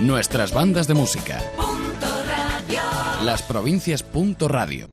[0.00, 1.38] Nuestras bandas de música.
[3.22, 4.02] Las provincias.
[4.40, 4.88] Radio.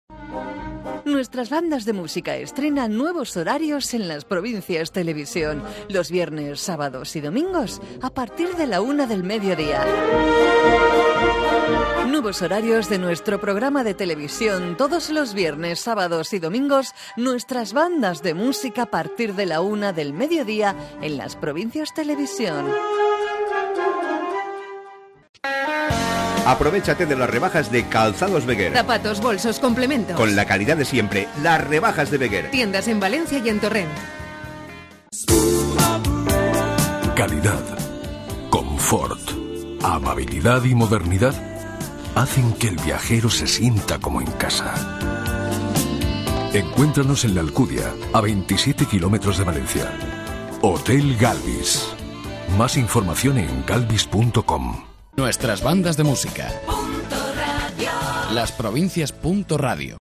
[1.05, 7.21] Nuestras bandas de música estrenan nuevos horarios en las provincias televisión, los viernes, sábados y
[7.21, 9.85] domingos a partir de la una del mediodía.
[12.07, 18.21] Nuevos horarios de nuestro programa de televisión todos los viernes, sábados y domingos, nuestras bandas
[18.23, 22.65] de música a partir de la una del mediodía en las provincias televisión.
[26.47, 28.71] Aprovechate de las rebajas de Calzados Beguer.
[28.71, 30.15] Zapatos, bolsos, complementos.
[30.15, 32.51] Con la calidad de siempre, las rebajas de Beguer.
[32.51, 33.91] Tiendas en Valencia y en Torrent.
[37.17, 37.61] Calidad,
[38.49, 39.29] confort,
[39.83, 41.35] amabilidad y modernidad
[42.15, 44.73] hacen que el viajero se sienta como en casa.
[46.53, 49.91] Encuéntranos en la Alcudia, a 27 kilómetros de Valencia.
[50.61, 51.89] Hotel Galvis.
[52.57, 54.96] Más información en galvis.com.
[55.19, 56.47] Nuestras bandas de música.
[58.31, 59.11] Las provincias.
[59.57, 59.97] Radio.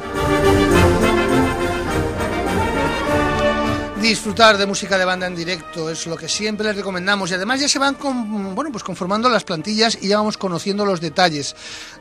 [4.08, 7.30] disfrutar de música de banda en directo es lo que siempre les recomendamos.
[7.30, 7.98] Y además ya se van
[8.56, 11.56] bueno pues conformando las plantillas y ya vamos conociendo los detalles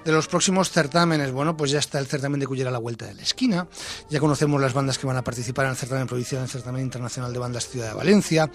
[0.05, 1.33] de los próximos certámenes.
[1.33, 3.67] Bueno pues ya está el certamen de Cullera a la vuelta de la esquina.
[4.09, 6.83] Ya conocemos las bandas que van a participar en el certamen provincial en el certamen
[6.83, 8.50] internacional de bandas Ciudad de Valencia.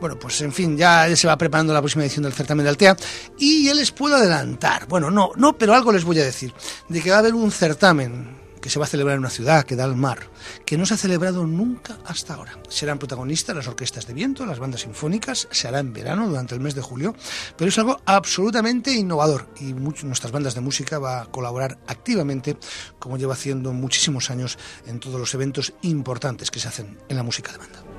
[0.00, 2.96] Bueno pues en fin ya, se va preparando la próxima edición del certamen de Altea.
[3.36, 6.54] Y ya les puedo adelantar bueno no no pero algo les voy a decir
[6.88, 9.64] de que va a haber un certamen que se va a celebrar en una ciudad
[9.64, 10.30] que da al mar,
[10.64, 12.58] que no se ha celebrado nunca hasta ahora.
[12.68, 16.60] Serán protagonistas las orquestas de viento, las bandas sinfónicas, se hará en verano durante el
[16.60, 17.14] mes de julio,
[17.58, 22.56] pero es algo absolutamente innovador y nuestras bandas de música va a colaborar activamente,
[22.98, 27.22] como lleva haciendo muchísimos años en todos los eventos importantes que se hacen en la
[27.24, 27.91] música de banda.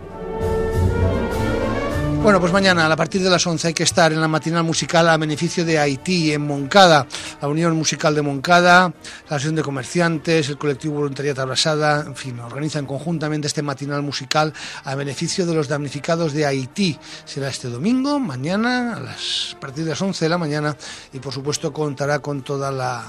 [2.23, 5.09] Bueno, pues mañana a partir de las 11 hay que estar en la matinal musical
[5.09, 7.05] a beneficio de Haití, en Moncada,
[7.41, 12.39] la Unión Musical de Moncada, la Asociación de Comerciantes, el colectivo Voluntariado Abrasada, en fin,
[12.39, 14.53] organizan conjuntamente este matinal musical
[14.85, 16.97] a beneficio de los damnificados de Haití.
[17.25, 20.77] Será este domingo, mañana, a, las, partir de las 11 de la mañana,
[21.11, 23.03] y por supuesto contará con toda la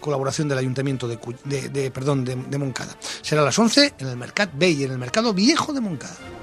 [0.00, 2.96] colaboración del Ayuntamiento de, perdón, de, de Moncada.
[3.22, 6.35] Será a las 11 en el Mercat Bay, en el Mercado Viejo de Moncada.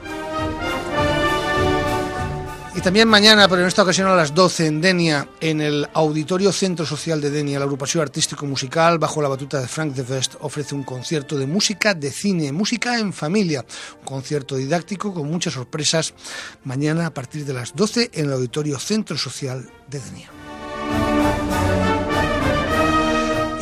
[2.76, 6.52] Y también mañana, pero en esta ocasión a las 12 en Denia, en el Auditorio
[6.52, 10.74] Centro Social de Denia, la agrupación artístico-musical bajo la batuta de Frank de Vest ofrece
[10.74, 13.64] un concierto de música de cine, música en familia,
[14.00, 16.16] un concierto didáctico con muchas sorpresas
[16.64, 20.43] mañana a partir de las 12 en el Auditorio Centro Social de Denia.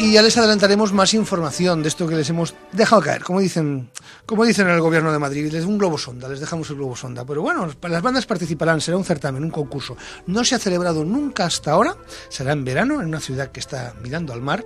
[0.01, 3.91] Y ya les adelantaremos más información de esto que les hemos dejado caer, como dicen,
[4.25, 6.95] como dicen en el gobierno de Madrid, les un globo sonda, les dejamos el globo
[6.95, 7.23] sonda.
[7.23, 9.95] Pero bueno, las bandas participarán, será un certamen, un concurso.
[10.25, 11.95] No se ha celebrado nunca hasta ahora,
[12.29, 14.65] será en verano, en una ciudad que está mirando al mar,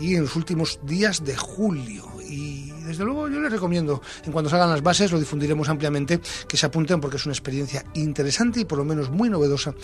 [0.00, 2.04] y en los últimos días de julio.
[2.28, 6.56] Y desde luego yo les recomiendo, en cuanto salgan las bases, lo difundiremos ampliamente, que
[6.56, 9.74] se apunten porque es una experiencia interesante y por lo menos muy novedosa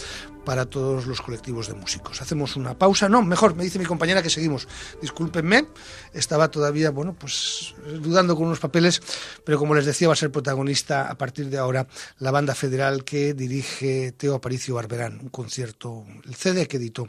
[0.44, 2.20] para todos los colectivos de músicos.
[2.22, 4.68] Hacemos una pausa, no, mejor, me dice mi compañera que seguimos
[5.00, 5.66] discúlpenme,
[6.12, 9.00] estaba todavía, bueno, pues dudando con unos papeles
[9.44, 11.86] pero como les decía va a ser protagonista a partir de ahora
[12.18, 17.08] la banda federal que dirige Teo Aparicio Barberán, un concierto, el CD que editó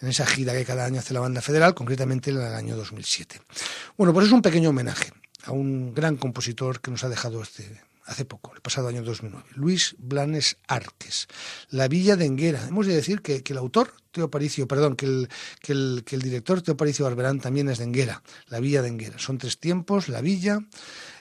[0.00, 3.40] en esa gira que cada año hace la banda federal, concretamente en el año 2007.
[3.96, 5.12] Bueno, pues es un pequeño homenaje
[5.46, 9.44] a un gran compositor que nos ha dejado este, hace poco, el pasado año 2009,
[9.54, 11.26] Luis Blanes Arques,
[11.70, 12.66] La Villa de Enguera.
[12.66, 15.28] Hemos de decir que, el autor, Teo Paricio, perdón, que el,
[15.60, 18.88] que el, que el director Teo Paricio Barberán también es de Enguera, La Villa de
[18.88, 19.18] Enguera.
[19.18, 20.60] Son tres tiempos, La Villa,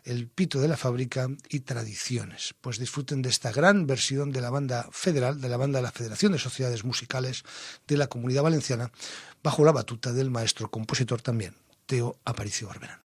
[0.04, 2.54] El Pito de la Fábrica y Tradiciones.
[2.62, 5.92] Pues disfruten de esta gran versión de la banda federal, de la banda de la
[5.92, 7.44] Federación de Sociedades Musicales
[7.88, 8.92] de la Comunidad Valenciana,
[9.44, 11.56] bajo la batuta del maestro compositor también,
[11.88, 13.05] Teo Aparicio Barberán.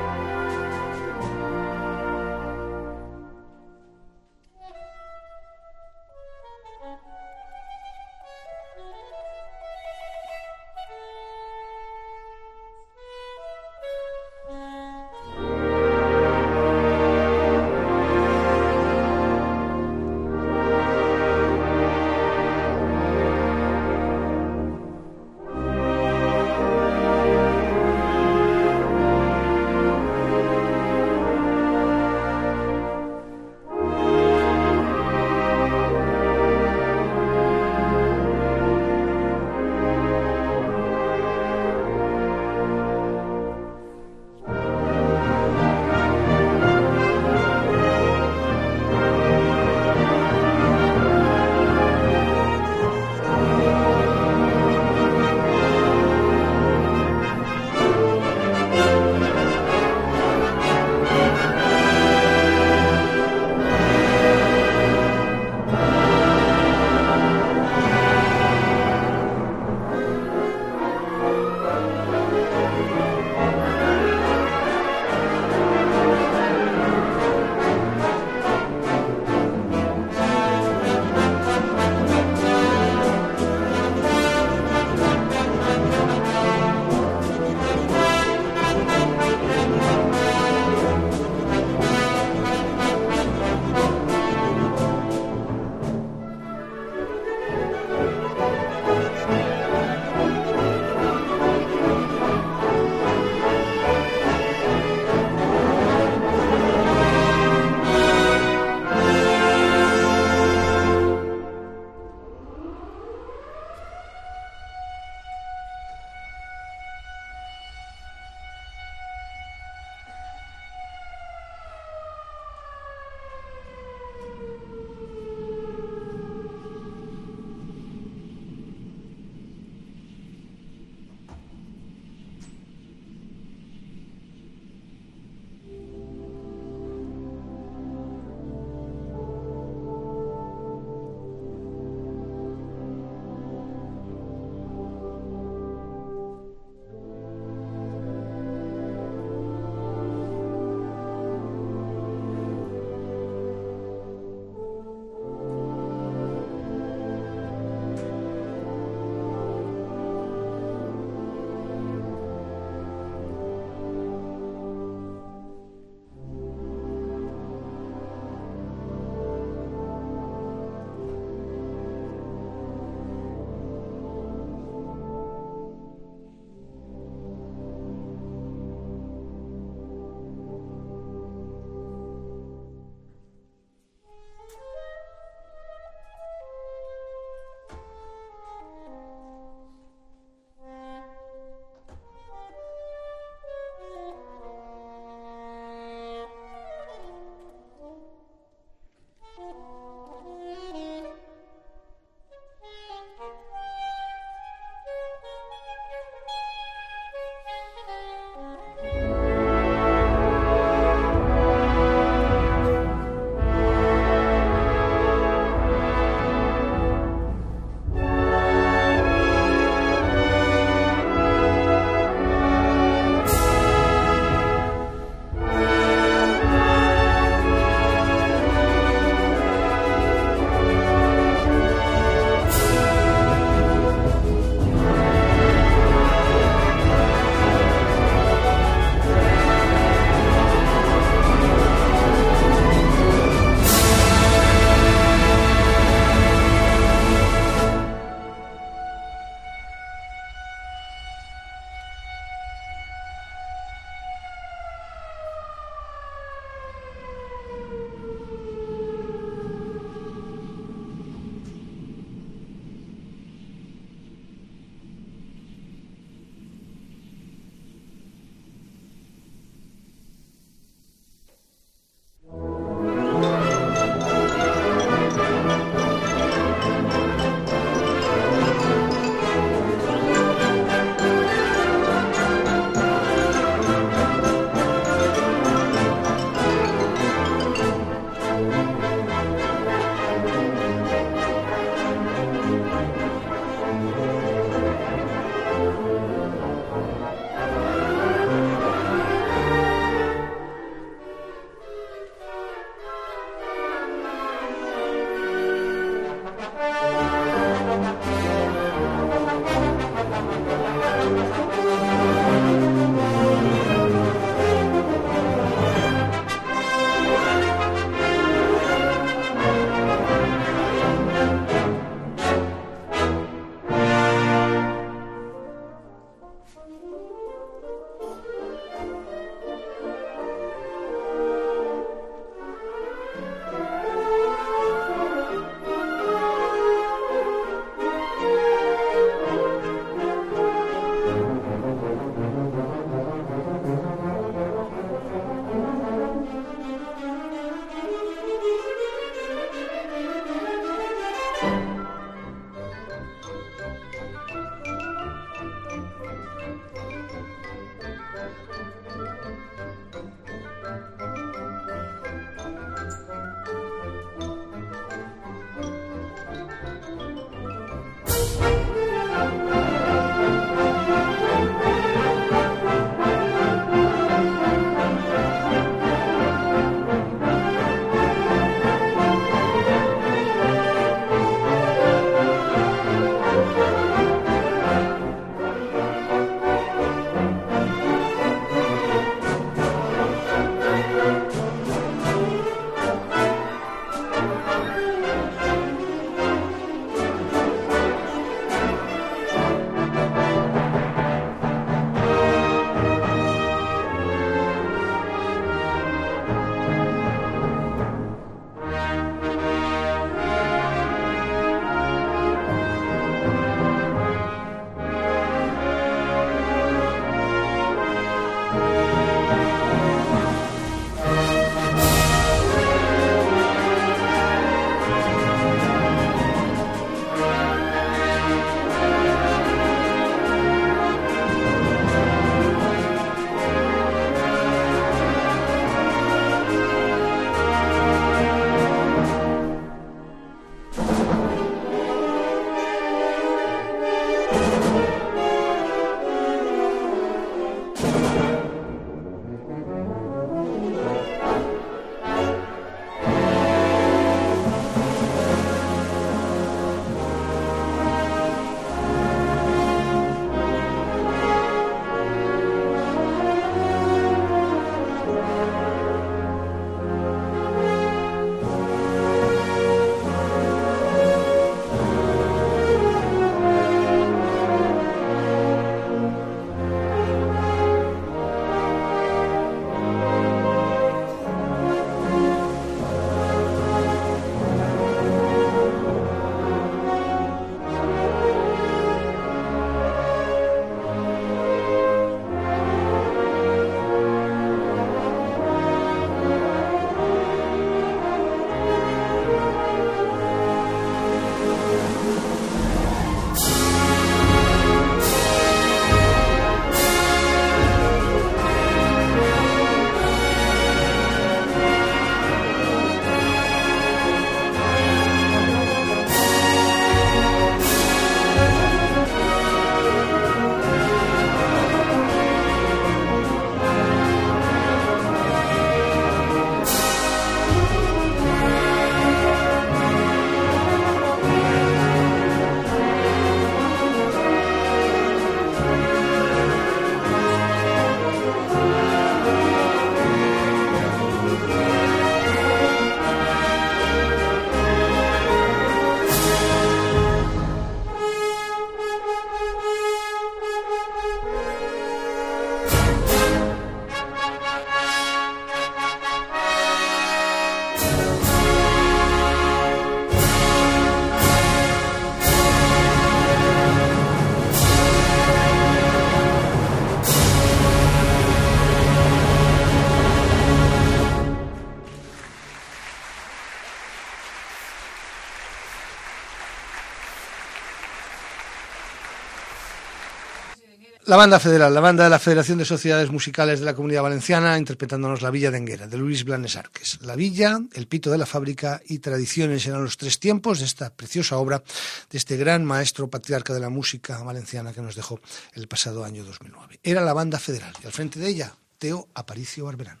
[581.12, 584.56] La banda federal, la banda de la Federación de Sociedades Musicales de la Comunidad Valenciana,
[584.56, 587.00] interpretándonos La Villa de Enguera, de Luis Blanes Arques.
[587.02, 590.88] La Villa, El Pito de la Fábrica y Tradiciones eran los tres tiempos de esta
[590.88, 591.62] preciosa obra
[592.08, 595.20] de este gran maestro patriarca de la música valenciana que nos dejó
[595.52, 596.80] el pasado año 2009.
[596.82, 600.00] Era la banda federal y al frente de ella, Teo Aparicio Barberán.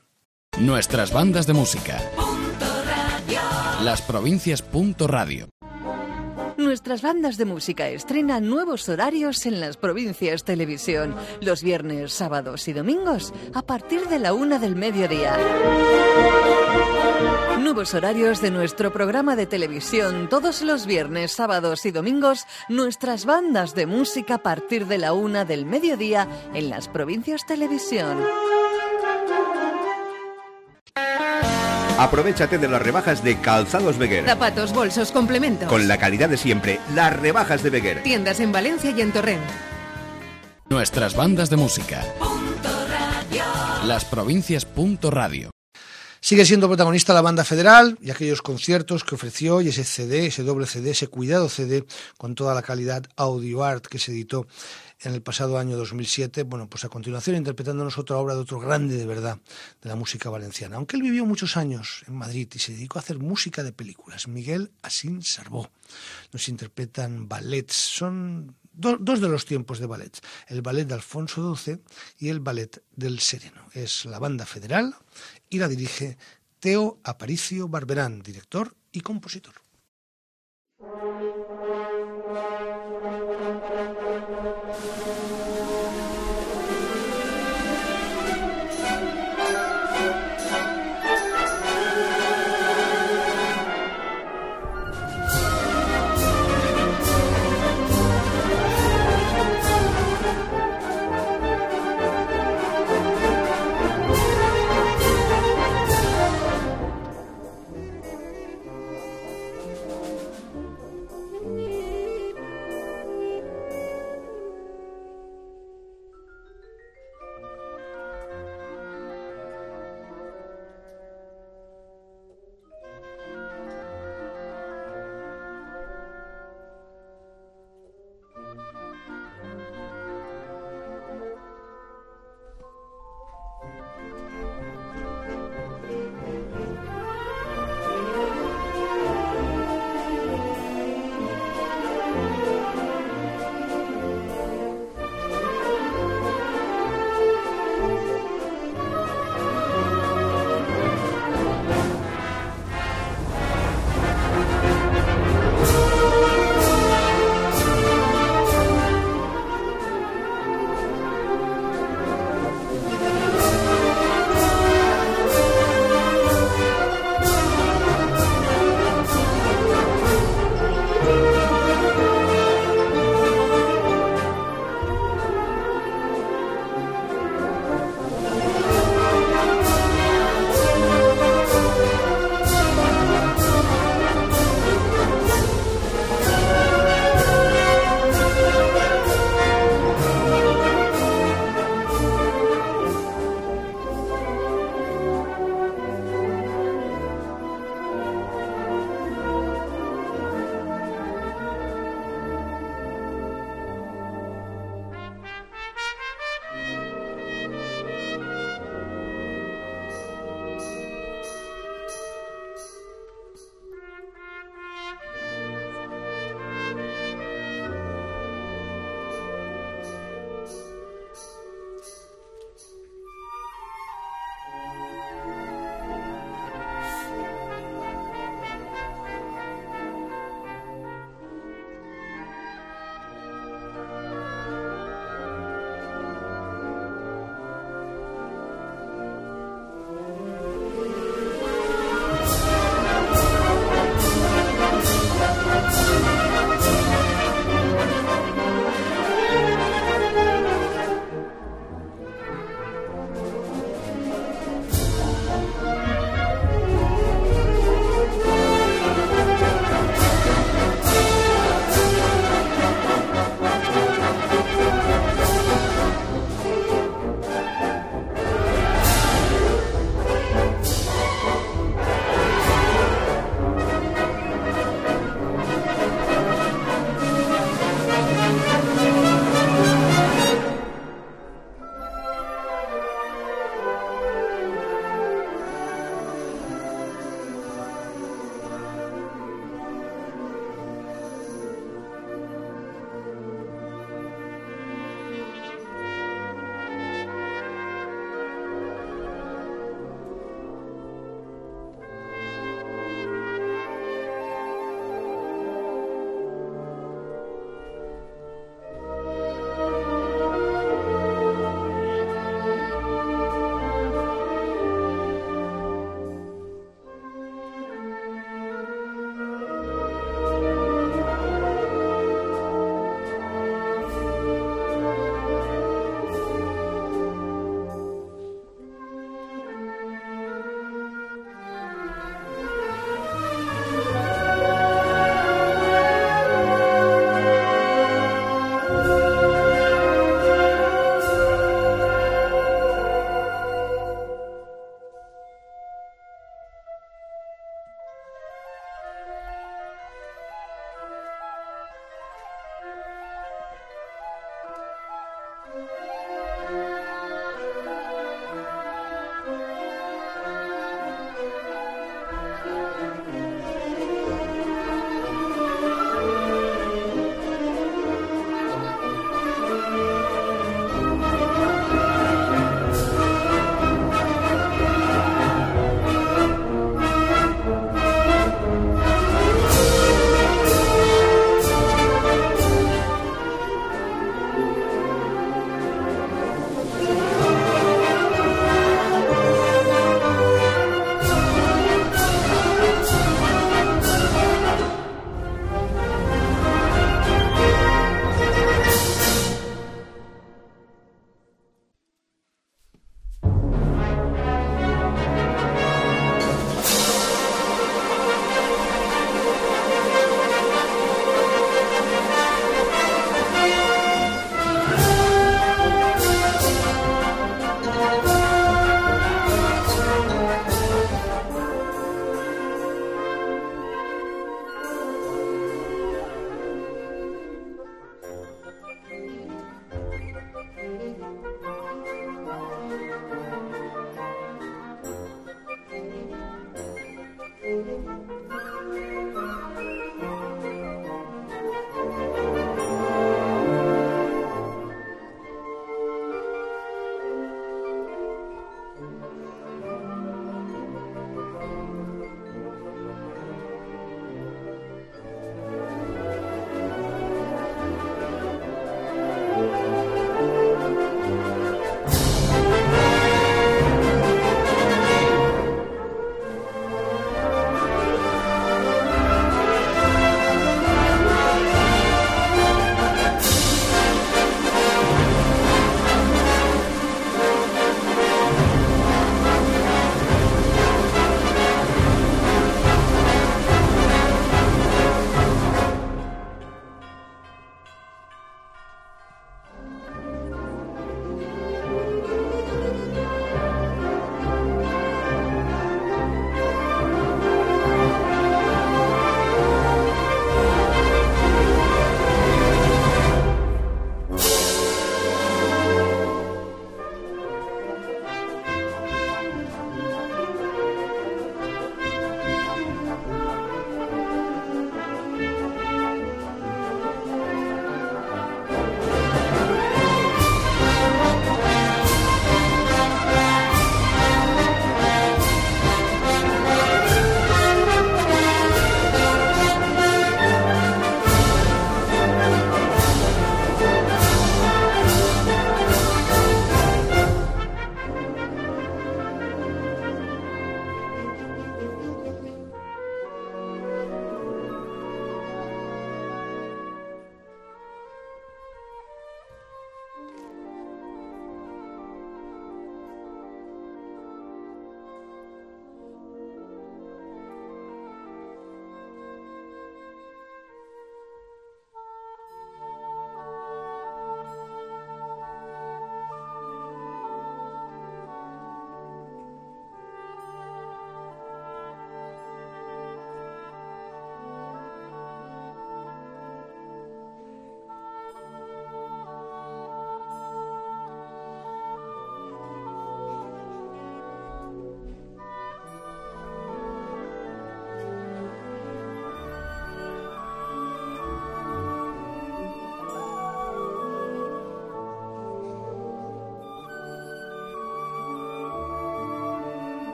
[0.60, 2.00] Nuestras bandas de música.
[3.82, 4.64] Las provincias.
[4.98, 5.50] Radio.
[6.72, 12.72] Nuestras bandas de música estrenan nuevos horarios en las provincias televisión, los viernes, sábados y
[12.72, 15.36] domingos a partir de la una del mediodía.
[17.60, 23.74] Nuevos horarios de nuestro programa de televisión todos los viernes, sábados y domingos, nuestras bandas
[23.74, 28.16] de música a partir de la una del mediodía en las provincias televisión.
[32.02, 34.26] Aprovechate de las rebajas de Calzados Beguer.
[34.26, 35.68] Zapatos, bolsos, complemento.
[35.68, 38.02] Con la calidad de siempre, las rebajas de Beguer.
[38.02, 39.44] Tiendas en Valencia y en Torrent.
[40.68, 42.04] Nuestras bandas de música.
[43.86, 44.66] Las provincias.
[45.00, 45.50] Radio.
[46.20, 50.42] Sigue siendo protagonista la banda federal y aquellos conciertos que ofreció y ese CD, ese
[50.42, 51.84] doble CD, ese cuidado CD
[52.18, 54.48] con toda la calidad audio art que se editó
[55.04, 58.96] en el pasado año 2007, bueno, pues a continuación interpretándonos otra obra de otro grande
[58.96, 59.38] de verdad
[59.80, 60.76] de la música valenciana.
[60.76, 64.28] Aunque él vivió muchos años en Madrid y se dedicó a hacer música de películas,
[64.28, 65.70] Miguel Asín Sarbó.
[66.32, 71.78] Nos interpretan ballets, son dos de los tiempos de ballets, el ballet de Alfonso XII
[72.18, 73.68] y el ballet del Sereno.
[73.72, 74.94] Es la banda federal
[75.50, 76.16] y la dirige
[76.58, 79.54] Teo Aparicio Barberán, director y compositor.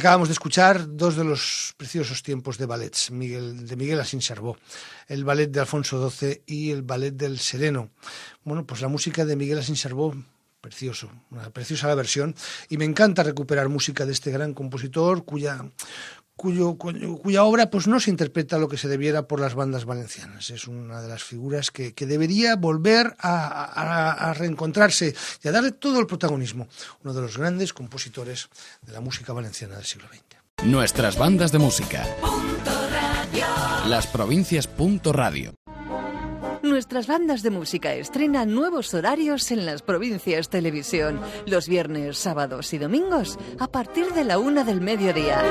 [0.00, 4.20] Acabamos de escuchar dos de los preciosos tiempos de ballets Miguel, de Miguel Asín
[5.08, 7.90] el ballet de Alfonso XII y el ballet del Sereno.
[8.42, 10.14] Bueno, pues la música de Miguel Asín Charbó
[10.62, 12.34] precioso, una preciosa la versión,
[12.70, 15.66] y me encanta recuperar música de este gran compositor cuya,
[16.40, 20.48] cuyo, cuya obra pues no se interpreta lo que se debiera por las bandas valencianas.
[20.48, 25.52] Es una de las figuras que, que debería volver a, a, a, reencontrarse y a
[25.52, 26.66] darle todo el protagonismo.
[27.04, 28.48] Uno de los grandes compositores
[28.80, 30.66] de la música valenciana del siglo XX.
[30.66, 32.06] Nuestras bandas de música.
[33.86, 34.68] Las provincias.
[35.12, 35.59] Radio.
[36.80, 42.78] Nuestras bandas de música estrenan nuevos horarios en las provincias televisión, los viernes, sábados y
[42.78, 45.42] domingos a partir de la una del mediodía.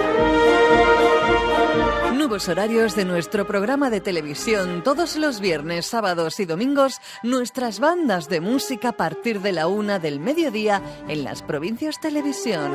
[2.16, 8.28] Nuevos horarios de nuestro programa de televisión todos los viernes, sábados y domingos, nuestras bandas
[8.28, 12.72] de música a partir de la una del mediodía en las provincias televisión.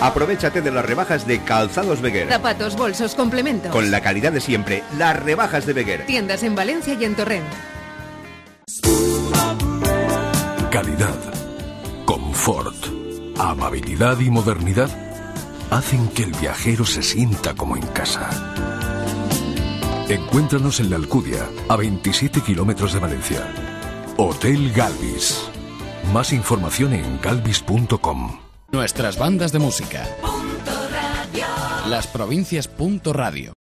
[0.00, 2.28] Aprovechate de las rebajas de Calzados Beguer.
[2.28, 3.72] Zapatos, bolsos, complementos.
[3.72, 6.06] Con la calidad de siempre, las rebajas de Beguer.
[6.06, 7.46] Tiendas en Valencia y en Torrent.
[10.70, 11.18] Calidad,
[12.04, 12.76] confort,
[13.38, 14.90] amabilidad y modernidad
[15.70, 18.30] hacen que el viajero se sienta como en casa.
[20.08, 23.46] Encuéntranos en la Alcudia, a 27 kilómetros de Valencia.
[24.16, 25.50] Hotel Galvis.
[26.12, 28.47] Más información en galvis.com.
[28.70, 30.06] Nuestras bandas de música.
[31.88, 32.68] Las provincias.
[33.14, 33.57] Radio.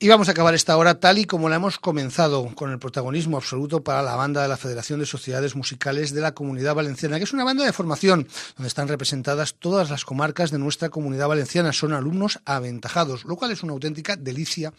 [0.00, 3.36] Y vamos a acabar esta hora tal y como la hemos comenzado, con el protagonismo
[3.36, 7.24] absoluto para la banda de la Federación de Sociedades Musicales de la Comunidad Valenciana, que
[7.24, 11.72] es una banda de formación donde están representadas todas las comarcas de nuestra comunidad valenciana.
[11.72, 14.72] Son alumnos aventajados, lo cual es una auténtica delicia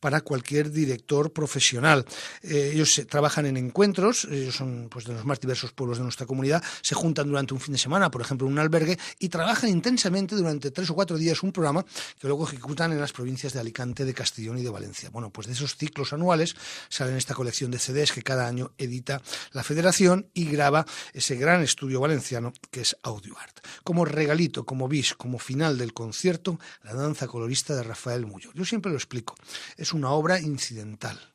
[0.00, 2.04] para cualquier director profesional.
[2.42, 6.02] Eh, ellos se, trabajan en encuentros, ellos son pues, de los más diversos pueblos de
[6.02, 9.28] nuestra comunidad, se juntan durante un fin de semana, por ejemplo, en un albergue, y
[9.28, 11.84] trabajan intensamente durante tres o cuatro días un programa
[12.18, 15.10] que luego ejecutan en las provincias de Alicante, de Castellón y Valencia.
[15.10, 16.56] Bueno, pues de esos ciclos anuales
[16.88, 21.62] salen esta colección de CDs que cada año edita la Federación y graba ese gran
[21.62, 23.60] estudio valenciano que es Audio Art.
[23.82, 28.50] Como regalito, como bis, como final del concierto, la danza colorista de Rafael Muyo.
[28.54, 29.34] Yo siempre lo explico,
[29.76, 31.34] es una obra incidental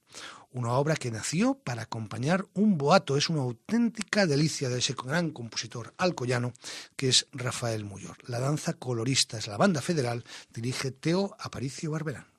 [0.52, 3.18] una obra que nació para acompañar un boato.
[3.18, 6.54] Es una auténtica delicia de ese gran compositor alcoyano
[6.96, 8.18] que es Rafael Muyor.
[8.28, 12.39] La danza colorista es la banda federal, dirige Teo Aparicio Barberán.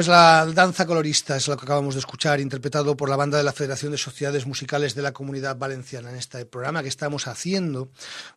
[0.00, 3.44] Pues la danza colorista es lo que acabamos de escuchar, interpretado por la banda de
[3.44, 7.90] la Federación de Sociedades Musicales de la Comunidad Valenciana en este programa que estamos haciendo,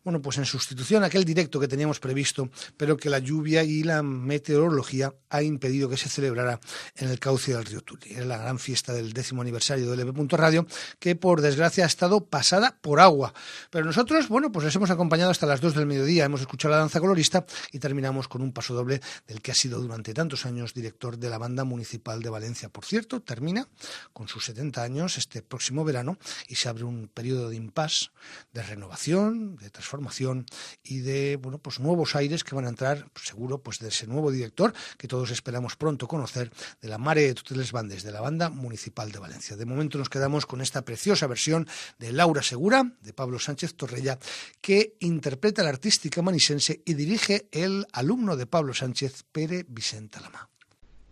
[0.04, 3.82] bueno, pues en sustitución a aquel directo que teníamos previsto, pero que la lluvia y
[3.82, 6.60] la meteorología ha impedido que se celebrara
[6.96, 8.12] en el cauce del río Tuli.
[8.12, 10.32] Es la gran fiesta del décimo aniversario del EP.
[10.32, 10.66] Radio,
[10.98, 13.32] que por desgracia ha estado pasada por agua.
[13.70, 16.80] Pero nosotros, bueno, pues les hemos acompañado hasta las dos del mediodía, hemos escuchado la
[16.80, 20.74] danza colorista y terminamos con un paso doble del que ha sido durante tantos años
[20.74, 22.68] director de la Banda Municipal de Valencia.
[22.68, 23.68] Por cierto, termina
[24.12, 28.08] con sus 70 años este próximo verano y se abre un periodo de impasse,
[28.52, 30.46] de renovación, de transformación
[30.82, 34.32] y de bueno, pues nuevos aires que van a entrar, seguro, pues de ese nuevo
[34.32, 36.50] director que todos esperamos pronto conocer,
[36.80, 39.56] de la Mare de Tuteles Bandes, de la Banda Municipal de Valencia.
[39.56, 44.18] De momento nos quedamos con esta preciosa versión de Laura Segura, de Pablo Sánchez Torrella,
[44.60, 50.48] que interpreta la artística manisense y dirige el alumno de Pablo Sánchez, Pere Vicente Lama.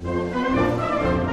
[0.05, 1.32] thank you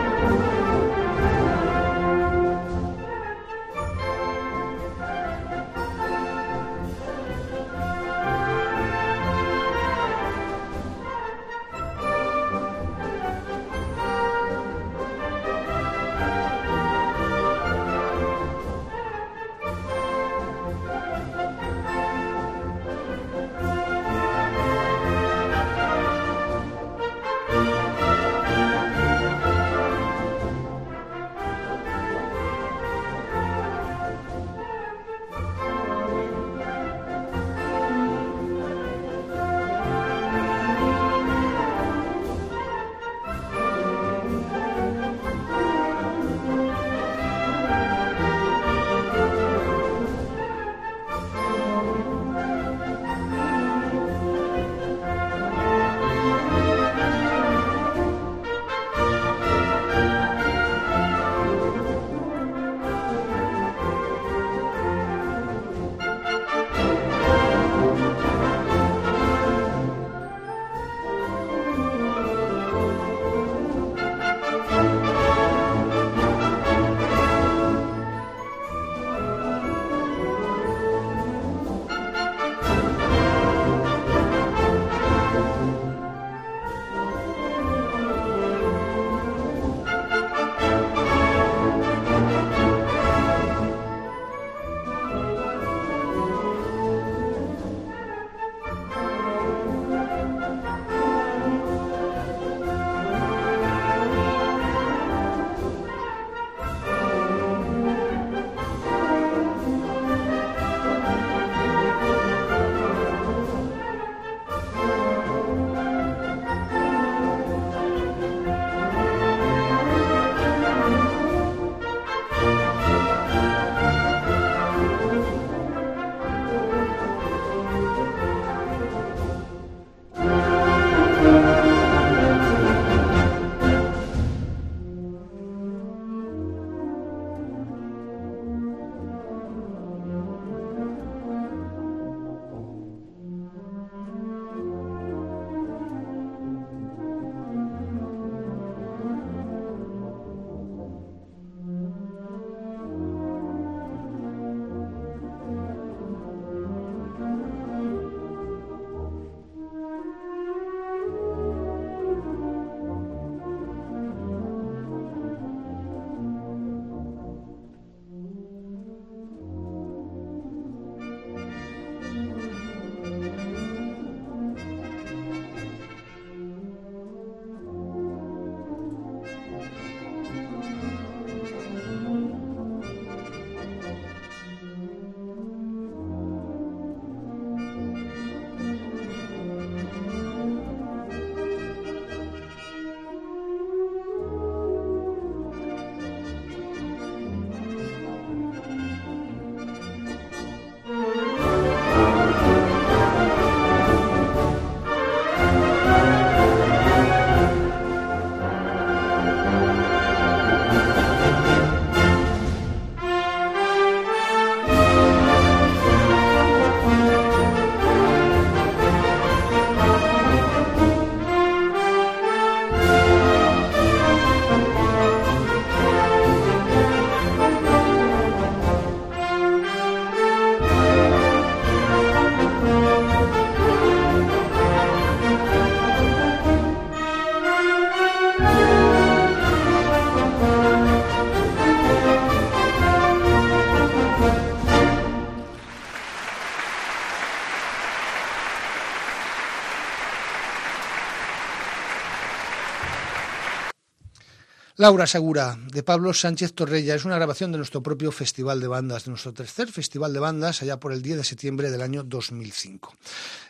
[254.80, 259.04] Laura Segura, de Pablo Sánchez Torrella, es una grabación de nuestro propio Festival de Bandas,
[259.04, 262.96] de nuestro tercer Festival de Bandas, allá por el 10 de septiembre del año 2005.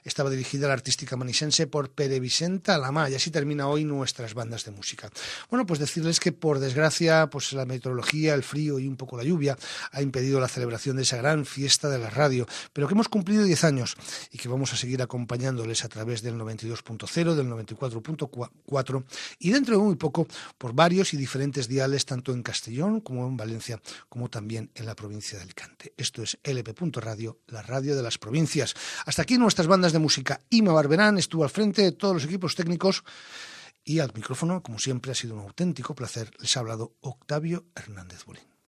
[0.04, 4.34] Estaba dirigida a la artística manisense por Pere Vicenta Lamá, y así termina hoy nuestras
[4.34, 5.10] bandas de música.
[5.50, 9.24] Bueno, pues decirles que por desgracia, pues la meteorología, el frío y un poco la
[9.24, 9.58] lluvia
[9.92, 13.44] ha impedido la celebración de esa gran fiesta de la radio, pero que hemos cumplido
[13.44, 13.96] 10 años
[14.32, 19.04] y que vamos a seguir acompañándoles a través del 92.0, del 94.4
[19.40, 20.28] y dentro de muy poco
[20.58, 24.96] por varios y diferentes diales tanto en Castellón como en Valencia, como también en la
[24.96, 25.94] provincia de Alicante.
[25.98, 28.76] Esto es LP.radio, la radio de las provincias.
[29.06, 30.42] Hasta aquí nuestras bandas de música.
[30.50, 33.04] Ima Barberán estuvo al frente de todos los equipos técnicos
[33.84, 36.32] y al micrófono, como siempre, ha sido un auténtico placer.
[36.40, 38.50] Les ha hablado Octavio Hernández Bolín.